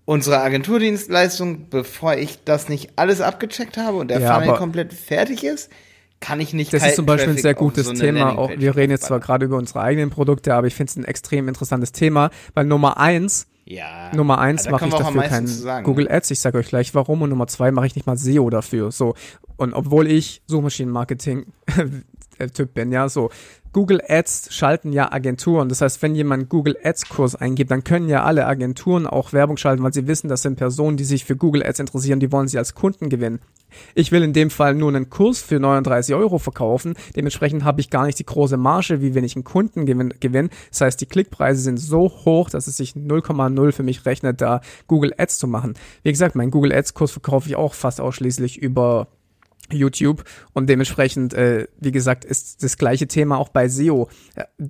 [0.04, 5.44] unsere Agenturdienstleistung, bevor ich das nicht alles abgecheckt habe und der Ja, Funnel komplett fertig
[5.44, 5.70] ist,
[6.20, 8.38] kann ich nicht Das ist zum Beispiel ein Traffic sehr auf gutes so Thema.
[8.38, 11.04] Auch, wir reden jetzt zwar gerade über unsere eigenen Produkte, aber ich finde es ein
[11.04, 14.14] extrem interessantes Thema, weil Nummer eins, Ja.
[14.14, 16.10] Nummer eins mache ich dafür meisten kein zu sagen, Google ne?
[16.12, 16.30] Ads.
[16.30, 17.22] Ich sage euch gleich warum.
[17.22, 18.92] Und Nummer zwei mache ich nicht mal SEO dafür.
[18.92, 19.14] So.
[19.56, 21.46] Und obwohl ich Suchmaschinenmarketing
[22.48, 23.30] Typ bin, ja, so.
[23.72, 25.68] Google Ads schalten ja Agenturen.
[25.68, 29.56] Das heißt, wenn jemand Google Ads Kurs eingibt, dann können ja alle Agenturen auch Werbung
[29.56, 32.48] schalten, weil sie wissen, das sind Personen, die sich für Google Ads interessieren, die wollen
[32.48, 33.38] sie als Kunden gewinnen.
[33.94, 36.94] Ich will in dem Fall nur einen Kurs für 39 Euro verkaufen.
[37.14, 40.14] Dementsprechend habe ich gar nicht die große Marge, wie wenn ich einen Kunden gewinne.
[40.18, 40.50] Gewinn.
[40.70, 44.60] Das heißt, die Klickpreise sind so hoch, dass es sich 0,0 für mich rechnet, da
[44.88, 45.74] Google Ads zu machen.
[46.02, 49.06] Wie gesagt, mein Google Ads Kurs verkaufe ich auch fast ausschließlich über
[49.72, 54.08] YouTube und dementsprechend, äh, wie gesagt, ist das gleiche Thema auch bei SEO.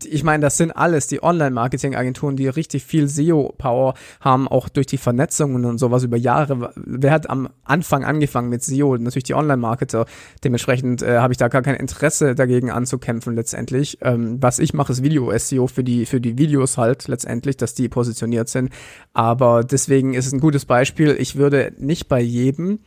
[0.05, 4.99] Ich meine, das sind alles die Online-Marketing-Agenturen, die richtig viel SEO-Power haben, auch durch die
[4.99, 6.73] Vernetzungen und sowas über Jahre.
[6.77, 8.97] Wer hat am Anfang angefangen mit SEO?
[8.97, 10.07] Natürlich die Online-Marketer.
[10.45, 13.99] Dementsprechend äh, habe ich da gar kein Interesse dagegen anzukämpfen letztendlich.
[14.03, 17.89] Ähm, was ich mache, ist Video-SEO für die, für die Videos halt letztendlich, dass die
[17.89, 18.71] positioniert sind.
[19.13, 21.17] Aber deswegen ist es ein gutes Beispiel.
[21.19, 22.81] Ich würde nicht bei jedem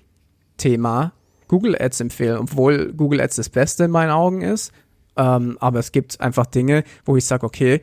[0.58, 1.14] Thema
[1.48, 4.72] Google Ads empfehlen, obwohl Google Ads das Beste in meinen Augen ist.
[5.16, 7.82] Ähm, aber es gibt einfach Dinge, wo ich sage, okay,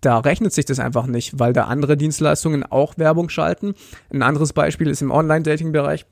[0.00, 3.74] da rechnet sich das einfach nicht, weil da andere Dienstleistungen auch Werbung schalten.
[4.12, 6.06] Ein anderes Beispiel ist im Online-Dating-Bereich.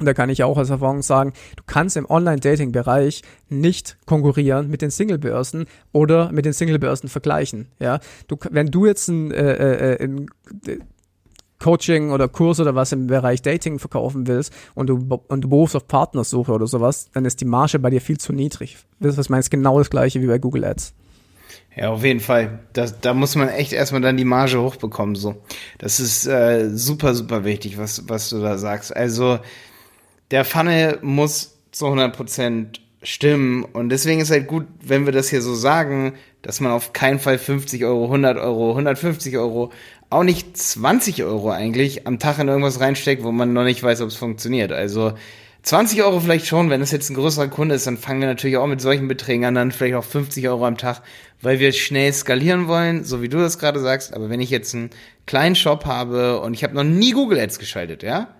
[0.00, 4.90] Da kann ich auch aus Erfahrung sagen, du kannst im Online-Dating-Bereich nicht konkurrieren mit den
[4.90, 7.68] Single-Börsen oder mit den Single-Börsen vergleichen.
[7.78, 10.30] Ja, du, wenn du jetzt ein, äh, äh, ein
[11.60, 15.76] Coaching oder Kurs oder was im Bereich Dating verkaufen willst und du, und du berufst
[15.76, 18.78] auf Partnersuche oder sowas, dann ist die Marge bei dir viel zu niedrig.
[18.98, 20.94] Das was genau das gleiche wie bei Google Ads.
[21.76, 22.60] Ja, auf jeden Fall.
[22.72, 25.14] Das, da muss man echt erstmal dann die Marge hochbekommen.
[25.14, 25.36] So,
[25.78, 28.94] das ist äh, super, super wichtig, was, was du da sagst.
[28.94, 29.38] Also
[30.30, 35.30] der Funnel muss zu 100 Prozent stimmen und deswegen ist halt gut, wenn wir das
[35.30, 39.72] hier so sagen, dass man auf keinen Fall 50 Euro, 100 Euro, 150 Euro
[40.10, 44.00] auch nicht 20 Euro eigentlich am Tag in irgendwas reinsteckt, wo man noch nicht weiß,
[44.00, 44.72] ob es funktioniert.
[44.72, 45.12] Also
[45.62, 48.56] 20 Euro vielleicht schon, wenn es jetzt ein größerer Kunde ist, dann fangen wir natürlich
[48.56, 51.02] auch mit solchen Beträgen an, dann vielleicht auch 50 Euro am Tag,
[51.42, 54.14] weil wir schnell skalieren wollen, so wie du das gerade sagst.
[54.14, 54.90] Aber wenn ich jetzt einen
[55.26, 58.34] kleinen Shop habe und ich habe noch nie Google Ads geschaltet, ja,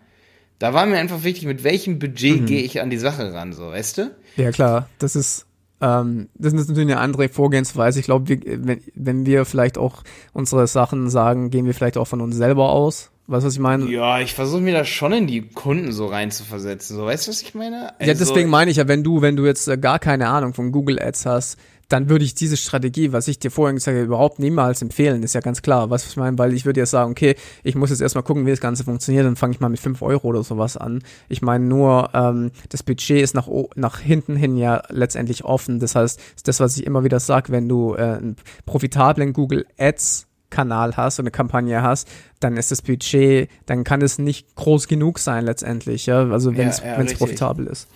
[0.59, 2.47] da war mir einfach wichtig, mit welchem Budget mhm.
[2.47, 4.17] gehe ich an die Sache ran, so, weißt du?
[4.37, 5.47] Ja, klar, das ist
[5.81, 8.01] ähm, das ist natürlich eine andere Vorgehensweise.
[8.01, 12.21] Ich glaube, wenn, wenn wir vielleicht auch unsere Sachen sagen, gehen wir vielleicht auch von
[12.21, 13.11] uns selber aus.
[13.27, 13.89] Weißt du, was ich meine?
[13.89, 16.97] Ja, ich versuche mir da schon in die Kunden so reinzuversetzen.
[16.97, 17.93] So, weißt du, was ich meine?
[17.99, 20.53] Also, ja, deswegen meine ich ja, wenn du, wenn du jetzt äh, gar keine Ahnung
[20.53, 21.57] von Google Ads hast,
[21.91, 25.25] dann würde ich diese Strategie, was ich dir vorhin gesagt habe, überhaupt niemals empfehlen.
[25.25, 25.91] Ist ja ganz klar.
[25.91, 28.51] Was ich meine, weil ich würde ja sagen, okay, ich muss jetzt erstmal gucken, wie
[28.51, 31.03] das Ganze funktioniert, dann fange ich mal mit fünf Euro oder sowas an.
[31.29, 35.81] Ich meine nur, ähm, das Budget ist nach, nach hinten hin ja letztendlich offen.
[35.81, 40.29] Das heißt, das, was ich immer wieder sage, wenn du äh, einen profitablen Google Ads
[40.51, 42.09] Kanal hast und eine Kampagne hast,
[42.41, 46.69] dann ist das Budget, dann kann es nicht groß genug sein letztendlich, ja, also wenn
[46.69, 47.89] es ja, ja, profitabel ist.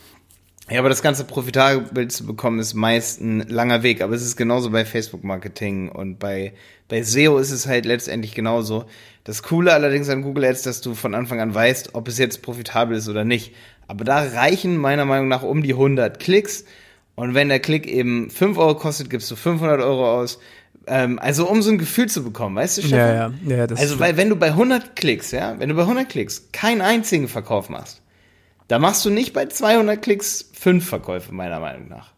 [0.70, 4.00] Ja, aber das ganze profitabel zu bekommen ist meist ein langer Weg.
[4.00, 6.54] Aber es ist genauso bei Facebook-Marketing und bei,
[6.88, 8.86] bei SEO ist es halt letztendlich genauso.
[9.24, 12.40] Das Coole allerdings an Google Ads, dass du von Anfang an weißt, ob es jetzt
[12.40, 13.54] profitabel ist oder nicht.
[13.88, 16.64] Aber da reichen meiner Meinung nach um die 100 Klicks.
[17.14, 20.38] Und wenn der Klick eben 5 Euro kostet, gibst du 500 Euro aus.
[20.86, 22.98] Ähm, also um so ein Gefühl zu bekommen, weißt du, Stefan?
[22.98, 23.56] Ja, ja.
[23.56, 26.48] ja das also, weil wenn du bei 100 Klicks, ja, wenn du bei 100 Klicks
[26.52, 28.02] keinen einzigen Verkauf machst,
[28.68, 32.14] da machst du nicht bei 200 Klicks fünf Verkäufe, meiner Meinung nach.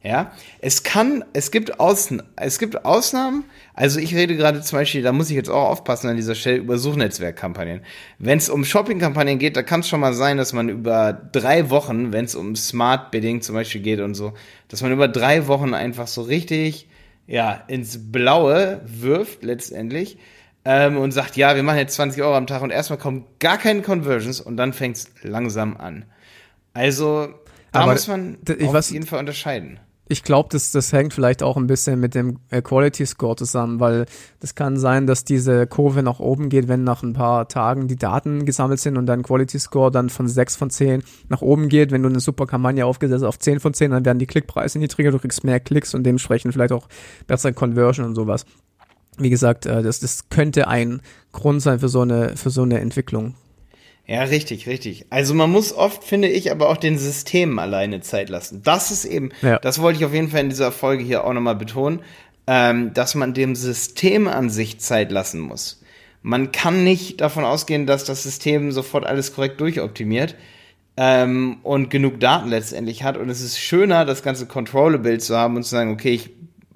[0.00, 3.44] Ja, es kann, es gibt Ausn es gibt Ausnahmen.
[3.74, 6.58] Also ich rede gerade zum Beispiel, da muss ich jetzt auch aufpassen an dieser Stelle
[6.58, 7.80] über Suchnetzwerkkampagnen.
[8.18, 11.68] Wenn es um Shoppingkampagnen geht, da kann es schon mal sein, dass man über drei
[11.70, 14.34] Wochen, wenn es um Smart Bidding zum Beispiel geht und so,
[14.68, 16.86] dass man über drei Wochen einfach so richtig,
[17.26, 20.16] ja, ins Blaue wirft letztendlich
[20.70, 23.56] ähm, und sagt, ja, wir machen jetzt 20 Euro am Tag und erstmal kommen gar
[23.56, 26.04] keine Conversions und dann fängt es langsam an.
[26.74, 27.28] Also,
[27.72, 29.80] da Aber muss man auf jeden Fall unterscheiden.
[30.10, 33.80] Ich glaube, das, das hängt vielleicht auch ein bisschen mit dem äh, Quality Score zusammen,
[33.80, 34.04] weil
[34.40, 37.96] das kann sein, dass diese Kurve nach oben geht, wenn nach ein paar Tagen die
[37.96, 41.92] Daten gesammelt sind und dein Quality Score dann von 6 von 10 nach oben geht.
[41.92, 44.78] Wenn du eine super Kampagne aufgesetzt hast auf 10 von 10, dann werden die Klickpreise
[44.78, 46.88] niedriger, du kriegst mehr Klicks und dementsprechend vielleicht auch
[47.26, 48.44] bessere Conversion und sowas
[49.18, 51.00] wie gesagt, äh, das, das könnte ein
[51.32, 53.34] Grund sein für so eine, für so eine Entwicklung.
[54.06, 55.04] Ja, richtig, richtig.
[55.10, 58.62] Also man muss oft, finde ich, aber auch den Systemen alleine Zeit lassen.
[58.64, 59.58] Das ist eben, ja.
[59.58, 62.00] das wollte ich auf jeden Fall in dieser Folge hier auch nochmal betonen,
[62.46, 65.82] ähm, dass man dem System an sich Zeit lassen muss.
[66.22, 70.36] Man kann nicht davon ausgehen, dass das System sofort alles korrekt durchoptimiert
[70.96, 73.18] ähm, und genug Daten letztendlich hat.
[73.18, 76.30] Und es ist schöner, das ganze Controllable zu haben und zu sagen, okay, ich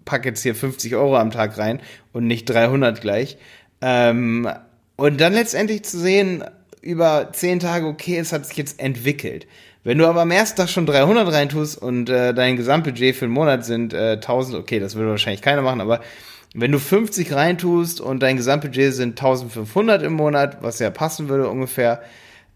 [0.04, 1.80] packe jetzt hier 50 Euro am Tag rein
[2.12, 3.38] und nicht 300 gleich.
[3.80, 4.48] Ähm,
[4.96, 6.44] und dann letztendlich zu sehen,
[6.80, 9.46] über zehn Tage, okay, es hat sich jetzt entwickelt.
[9.84, 13.32] Wenn du aber am ersten Tag schon 300 reintust und äh, dein Gesamtbudget für den
[13.32, 16.00] Monat sind äh, 1000, okay, das würde wahrscheinlich keiner machen, aber
[16.54, 21.48] wenn du 50 reintust und dein Gesamtbudget sind 1500 im Monat, was ja passen würde
[21.48, 22.02] ungefähr,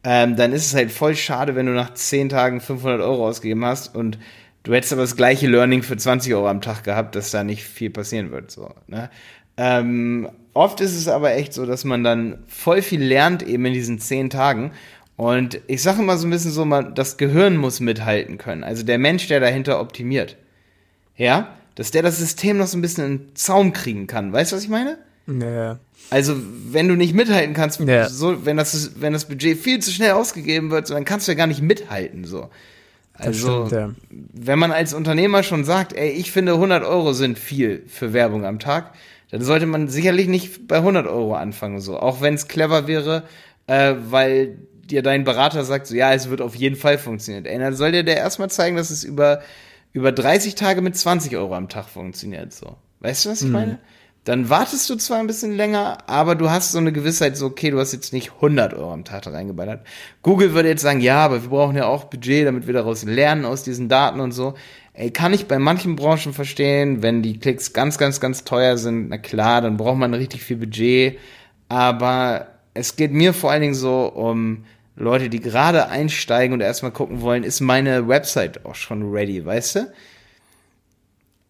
[0.05, 3.65] ähm, dann ist es halt voll schade, wenn du nach 10 Tagen 500 Euro ausgegeben
[3.65, 4.19] hast und
[4.67, 7.65] du hättest aber das gleiche Learning für 20 Euro am Tag gehabt, dass da nicht
[7.65, 8.51] viel passieren wird.
[8.51, 9.09] So, ne?
[9.57, 13.73] ähm, oft ist es aber echt so, dass man dann voll viel lernt eben in
[13.73, 14.73] diesen 10 Tagen
[15.17, 18.65] und ich sage immer so ein bisschen so, man, das Gehirn muss mithalten können.
[18.65, 20.37] Also der Mensch, der dahinter optimiert.
[21.17, 21.57] Ja?
[21.75, 24.33] Dass der das System noch so ein bisschen in den Zaum kriegen kann.
[24.33, 24.99] Weißt du, was ich meine?
[25.27, 25.79] Ja.
[26.11, 26.37] Also,
[26.71, 28.09] wenn du nicht mithalten kannst, Ja.
[28.09, 31.33] so, wenn, das, wenn das Budget viel zu schnell ausgegeben wird, so, dann kannst du
[31.33, 32.25] ja gar nicht mithalten.
[32.25, 32.51] So.
[33.19, 33.95] Also, stimmt, ja.
[34.11, 38.45] wenn man als Unternehmer schon sagt, ey, ich finde 100 Euro sind viel für Werbung
[38.45, 38.93] am Tag,
[39.31, 41.99] dann sollte man sicherlich nicht bei 100 Euro anfangen, so.
[41.99, 43.25] Auch wenn es clever wäre,
[43.67, 47.45] äh, weil dir dein Berater sagt, so, ja, es wird auf jeden Fall funktionieren.
[47.45, 49.43] Ey, dann soll dir der erstmal zeigen, dass es über,
[49.93, 52.77] über 30 Tage mit 20 Euro am Tag funktioniert, so.
[53.01, 53.79] Weißt du, was ich meine?
[54.27, 57.71] Dann wartest du zwar ein bisschen länger, aber du hast so eine Gewissheit, so, okay,
[57.71, 59.87] du hast jetzt nicht 100 Euro am Tag reingeballert.
[60.23, 63.45] Google würde jetzt sagen, ja, aber wir brauchen ja auch Budget, damit wir daraus lernen
[63.45, 64.55] aus diesen Daten und so.
[64.95, 69.11] Ey, kann ich bei manchen Branchen verstehen, wenn die Klicks ganz, ganz, ganz teuer sind,
[69.11, 71.21] na klar, dann braucht man richtig viel Budget.
[71.69, 74.65] Aber es geht mir vor allen Dingen so um
[74.97, 79.77] Leute, die gerade einsteigen und erstmal gucken wollen, ist meine Website auch schon ready, weißt
[79.77, 79.93] du?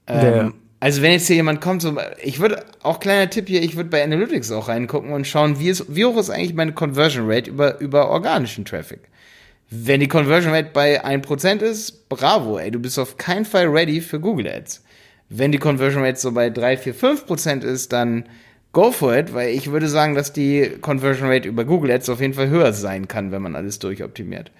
[0.09, 0.53] Ähm, Ja.
[0.79, 3.89] Also wenn jetzt hier jemand kommt, so, ich würde, auch kleiner Tipp hier, ich würde
[3.89, 7.51] bei Analytics auch reingucken und schauen, wie, ist, wie hoch ist eigentlich meine Conversion Rate
[7.51, 9.01] über, über organischen Traffic.
[9.71, 14.01] Wenn die Conversion Rate bei 1% ist, bravo, ey, du bist auf keinen Fall ready
[14.01, 14.85] für Google Ads.
[15.29, 18.27] Wenn die Conversion Rate so bei 3, 4, 5% ist, dann
[18.73, 22.21] go for it, weil ich würde sagen, dass die Conversion Rate über Google Ads auf
[22.21, 24.53] jeden Fall höher sein kann, wenn man alles durchoptimiert.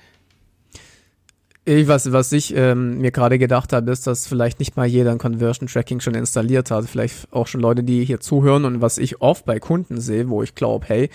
[1.69, 5.11] Ich, was, was ich ähm, mir gerade gedacht habe, ist, dass vielleicht nicht mal jeder
[5.11, 6.85] ein Conversion Tracking schon installiert hat.
[6.85, 10.45] Vielleicht auch schon Leute, die hier zuhören und was ich oft bei Kunden sehe, wo
[10.45, 11.11] ich glaube, hey,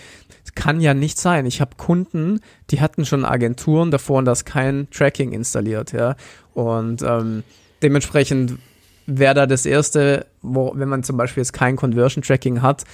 [0.54, 1.46] kann ja nicht sein.
[1.46, 6.16] Ich habe Kunden, die hatten schon Agenturen davor und das kein Tracking installiert, ja.
[6.54, 7.42] Und ähm,
[7.82, 8.58] dementsprechend
[9.06, 12.84] wäre da das erste, wo, wenn man zum Beispiel jetzt kein Conversion Tracking hat,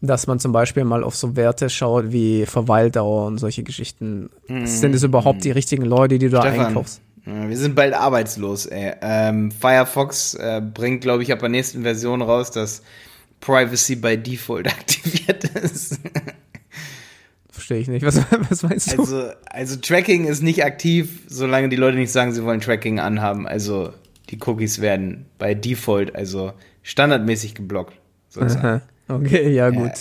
[0.00, 4.30] dass man zum Beispiel mal auf so Werte schaut wie Verweildauer und solche Geschichten.
[4.64, 7.00] Sind es überhaupt die richtigen Leute, die du da Stefan, einkaufst?
[7.26, 8.94] ja, Wir sind bald arbeitslos, ey.
[9.00, 12.82] Ähm, Firefox äh, bringt, glaube ich, ab der nächsten Version raus, dass
[13.40, 15.98] Privacy by Default aktiviert ist.
[17.50, 18.04] Verstehe ich nicht.
[18.06, 19.00] Was, was meinst du?
[19.00, 23.46] Also, also Tracking ist nicht aktiv, solange die Leute nicht sagen, sie wollen Tracking anhaben.
[23.48, 23.92] Also
[24.30, 27.94] die Cookies werden bei Default, also standardmäßig geblockt.
[28.28, 28.66] sozusagen.
[28.66, 28.82] Aha.
[29.08, 29.92] Okay, ja gut.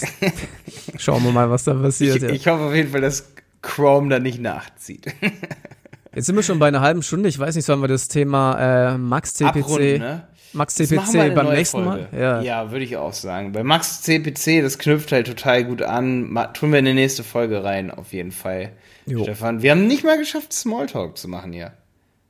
[0.98, 2.17] Schauen wir mal, was da passiert.
[2.17, 2.30] Ich, ja.
[2.30, 5.06] ich hoffe auf jeden Fall, dass Chrome da nicht nachzieht.
[6.15, 7.30] Jetzt sind wir schon bei einer halben Stunde.
[7.30, 10.28] Ich weiß nicht, sollen wir das Thema äh, Max CPC, Abrunden, ne?
[10.54, 12.08] Max CPC beim nächsten Folge.
[12.12, 12.20] Mal?
[12.20, 12.41] Ja.
[12.41, 13.52] ja würde ich auch sagen.
[13.52, 16.32] Bei Max CPC, das knüpft halt total gut an.
[16.32, 18.72] Ma tun wir in die nächste Folge rein, auf jeden Fall.
[19.06, 19.24] Jo.
[19.24, 21.74] Stefan, wir haben nicht mal geschafft, Smalltalk zu machen hier.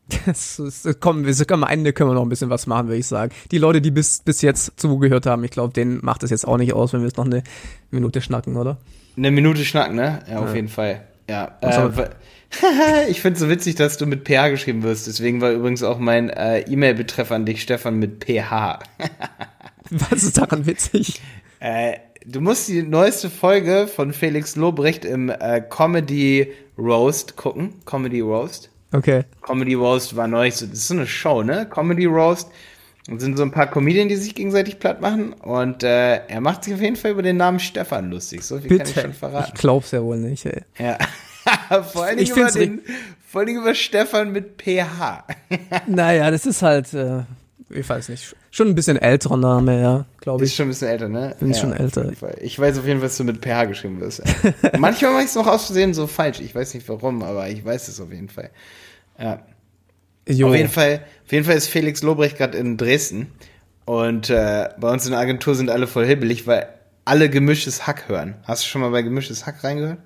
[0.26, 3.00] Das ist, komm, wir sind, am Ende können wir noch ein bisschen was machen, würde
[3.00, 3.34] ich sagen.
[3.52, 6.58] Die Leute, die bis, bis jetzt zugehört haben, ich glaube, denen macht es jetzt auch
[6.58, 7.44] nicht aus, wenn wir jetzt noch eine
[7.92, 8.78] Minute schnacken, oder?
[9.18, 10.20] Eine Minute schnacken, ne?
[10.30, 11.08] Ja, auf jeden Fall.
[11.30, 11.58] Ja.
[11.62, 11.90] Äh,
[13.10, 15.08] ich finde es so witzig, dass du mit PH geschrieben wirst.
[15.08, 18.80] Deswegen war übrigens auch mein äh, E-Mail-Betreff an dich, Stefan, mit PH.
[19.90, 21.22] Was ist daran witzig?
[21.60, 21.94] Äh,
[22.26, 27.74] du musst die neueste Folge von Felix Lobrecht im äh, Comedy Roast gucken.
[27.86, 28.70] Comedy Roast.
[28.98, 29.24] Okay.
[29.42, 31.68] Comedy Roast war neulich so, das ist so eine Show, ne?
[31.70, 32.50] Comedy Roast.
[33.10, 35.32] Und sind so ein paar Comedien, die sich gegenseitig platt machen.
[35.32, 38.44] Und äh, er macht sich auf jeden Fall über den Namen Stefan lustig.
[38.44, 39.02] So viel kann ich Bitte.
[39.02, 39.54] schon Ich verraten.
[39.58, 40.64] glaub's ja wohl nicht, ey.
[40.78, 40.98] Ja.
[41.84, 42.82] vor, allen Ich Dingen über den,
[43.26, 45.26] vor allen Dingen über Stefan mit PH.
[45.88, 47.22] Naja, das ist halt, äh,
[47.70, 50.56] ich weiß nicht, schon ein bisschen älterer Name, ja, glaube Ist ich.
[50.58, 51.34] schon ein bisschen älter, ne?
[51.40, 52.12] Bin schon älter.
[52.42, 54.22] Ich weiß auf jeden Fall, dass du mit PH geschrieben wirst.
[54.78, 56.42] Manchmal mache ich es noch aus Versehen so falsch.
[56.42, 58.50] Ich weiß nicht warum, aber ich weiß es auf jeden Fall.
[59.20, 59.42] Ja.
[60.28, 60.50] Jo.
[60.50, 63.28] Auf jeden Fall, auf jeden Fall ist Felix Lobrecht gerade in Dresden.
[63.86, 66.68] Und äh, bei uns in der Agentur sind alle voll hibbelig, weil
[67.06, 68.36] alle gemischtes Hack hören.
[68.44, 70.00] Hast du schon mal bei gemischtes Hack reingehört?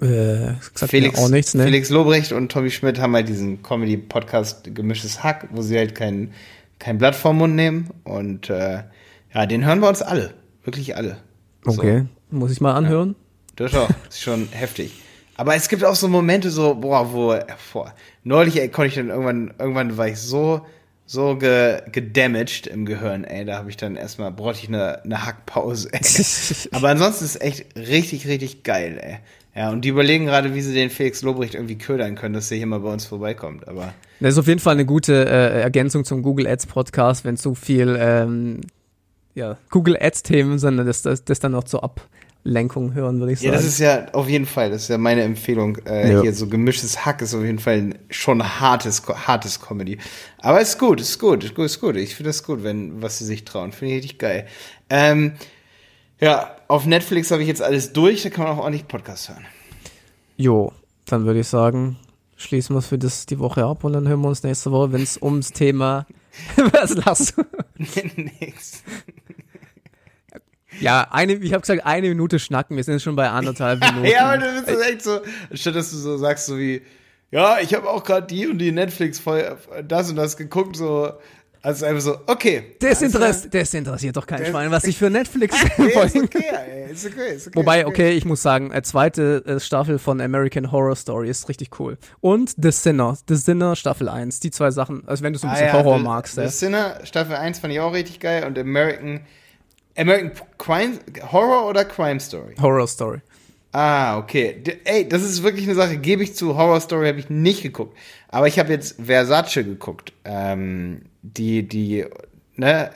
[0.00, 1.64] Äh, Felix, auch nichts, ne?
[1.64, 6.32] Felix Lobrecht und Tommy Schmidt haben halt diesen Comedy-Podcast Gemischtes Hack, wo sie halt kein,
[6.78, 7.90] kein Blatt vorm Mund nehmen.
[8.02, 8.82] Und äh,
[9.32, 10.34] ja, den hören wir uns alle.
[10.64, 11.18] Wirklich alle.
[11.64, 11.72] So.
[11.72, 13.14] Okay, muss ich mal anhören.
[13.56, 13.90] Das auch.
[14.08, 14.92] ist schon heftig.
[15.40, 17.34] Aber es gibt auch so Momente so, boah, wo,
[17.72, 20.66] boah, neulich, ey, konnte ich dann irgendwann, irgendwann war ich so,
[21.06, 25.24] so ge, gedamaged im Gehirn, ey, da habe ich dann erstmal, brauchte ich eine, eine
[25.24, 26.00] Hackpause, ey.
[26.72, 29.18] Aber ansonsten ist es echt richtig, richtig geil, ey.
[29.58, 32.58] Ja, und die überlegen gerade, wie sie den Felix Lobrecht irgendwie ködern können, dass der
[32.58, 33.66] hier mal bei uns vorbeikommt.
[33.66, 37.38] Aber Das ist auf jeden Fall eine gute äh, Ergänzung zum Google Ads Podcast, wenn
[37.38, 38.60] zu viel ähm,
[39.34, 41.82] ja, Google Ads Themen sind, das, das, das dann noch zur
[42.44, 43.62] Ablenkung hören, würde ich ja, sagen.
[43.62, 45.76] das ist ja auf jeden Fall, das ist ja meine Empfehlung.
[45.86, 46.22] Äh, Ja.
[46.22, 49.98] Hier so gemischtes Hack ist auf jeden Fall schon hartes, hartes Comedy.
[50.38, 51.96] Aber ist gut, ist gut, ist gut, ist gut.
[51.96, 53.72] Ich finde das gut, wenn was sie sich trauen.
[53.72, 54.46] Finde ich richtig geil.
[54.88, 55.32] Ähm,
[56.20, 59.44] ja, auf Netflix habe ich jetzt alles durch, da kann man auch ordentlich Podcast hören.
[60.36, 60.72] Jo,
[61.06, 61.96] dann würde ich sagen,
[62.36, 64.92] schließen wir es für das die Woche ab und dann hören wir uns nächste Woche,
[64.92, 66.06] wenn es ums Thema
[66.72, 67.42] Was lachst du?
[68.16, 68.82] Nix.
[70.80, 74.04] Ja, eine, ich habe gesagt, eine Minute schnacken, wir sind jetzt schon bei anderthalb Minuten.
[74.10, 75.20] Ja, aber du bist das echt so,
[75.52, 76.82] statt dass du so sagst, so wie,
[77.30, 81.12] ja, ich habe auch gerade die und die Netflix voll das und das geguckt, so,
[81.62, 82.74] also einfach so, okay.
[82.80, 85.70] Das, Interess das interessiert doch kein Das- Schwein, was ich für Netflix klar.
[85.78, 87.56] Nee, ist okay, ist okay, ist okay.
[87.58, 91.78] Wobei, okay, ich muss sagen, äh, zweite äh, Staffel von American Horror Story ist richtig
[91.78, 91.98] cool.
[92.20, 95.50] Und The Sinner, The Sinner Staffel 1, die zwei Sachen, also wenn du so ein
[95.50, 96.48] Ah, bisschen ja, Horror The- magst, The ja.
[96.48, 99.20] Sinner, Staffel 1 fand ich auch richtig geil und American,
[99.96, 100.98] American Crime,
[101.32, 102.54] Horror oder Crime Story?
[102.60, 103.20] Horror Story.
[103.72, 104.62] Ah, okay.
[104.84, 107.96] Ey, das ist wirklich eine Sache, gebe ich zu, Horror Story habe ich nicht geguckt.
[108.28, 110.12] Aber ich habe jetzt Versace geguckt.
[110.24, 112.04] Ähm, die, die,
[112.56, 112.90] ne,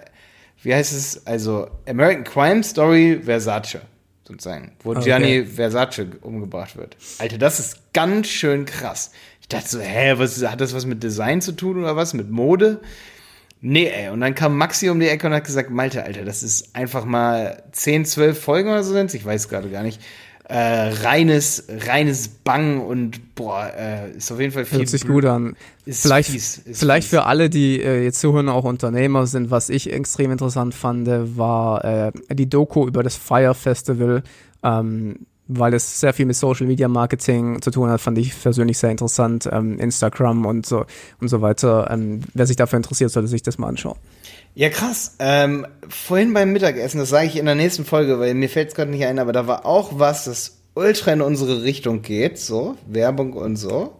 [0.62, 1.26] wie heißt es?
[1.26, 3.83] Also, American Crime Story Versace,
[4.26, 4.72] sozusagen.
[4.83, 5.02] Wo Okay.
[5.02, 6.96] Gianni Versace umgebracht wird.
[7.18, 9.12] Alter, das ist ganz schön krass.
[9.40, 12.14] Ich dachte so, hä, was, hat das was mit Design zu tun oder was?
[12.14, 12.80] Mit Mode?
[13.66, 14.11] Nee, ey.
[14.11, 17.07] Und dann kam Maxi um die Ecke und hat gesagt, Malte, Alter, das ist einfach
[17.07, 19.14] mal 10, 12 Folgen oder so sind's.
[19.14, 20.03] Ich weiß gerade gar nicht.
[20.46, 24.81] Äh, reines, reines Bang und boah, äh, ist auf jeden Fall viel.
[24.81, 25.57] Hört sich gut an.
[25.87, 27.18] Ist vielleicht fies, ist vielleicht fies.
[27.18, 31.83] für alle, die äh, jetzt zuhören, auch Unternehmer sind, was ich extrem interessant fand, war
[31.87, 34.24] äh, die Doku über das Fire Festival,
[34.62, 38.78] ähm, weil es sehr viel mit Social Media Marketing zu tun hat, fand ich persönlich
[38.78, 39.48] sehr interessant.
[39.50, 40.87] Ähm, Instagram und so
[41.20, 41.88] und so weiter.
[41.90, 43.98] Ähm, wer sich dafür interessiert, sollte sich das mal anschauen.
[44.54, 45.16] Ja, krass.
[45.18, 48.74] Ähm, vorhin beim Mittagessen, das sage ich in der nächsten Folge, weil mir fällt es
[48.74, 52.76] gerade nicht ein, aber da war auch was, das ultra in unsere Richtung geht, so,
[52.87, 53.96] Werbung und so.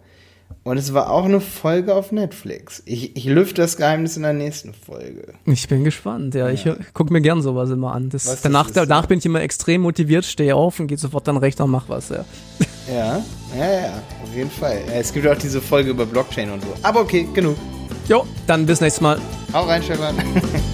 [0.63, 2.83] Und es war auch eine Folge auf Netflix.
[2.87, 5.35] Ich, ich lüfte das Geheimnis in der nächsten Folge.
[5.45, 6.49] Ich bin gespannt, ja.
[6.49, 8.09] Ich gucke mir gern sowas immer an.
[8.11, 11.29] Das, Was danach, ist, danach bin ich immer extrem motiviert, stehe auf und gehe sofort
[11.29, 12.25] dann Rechner und mach was, ja.
[12.89, 13.23] Ja,
[13.59, 14.83] ja, ja, auf jeden Fall.
[14.87, 16.69] Ja, es gibt auch diese Folge über Blockchain und so.
[16.83, 17.57] Aber okay, genug.
[18.09, 19.19] Jo, dann bis nächstes Mal.
[19.53, 20.15] Hau rein, Stefan.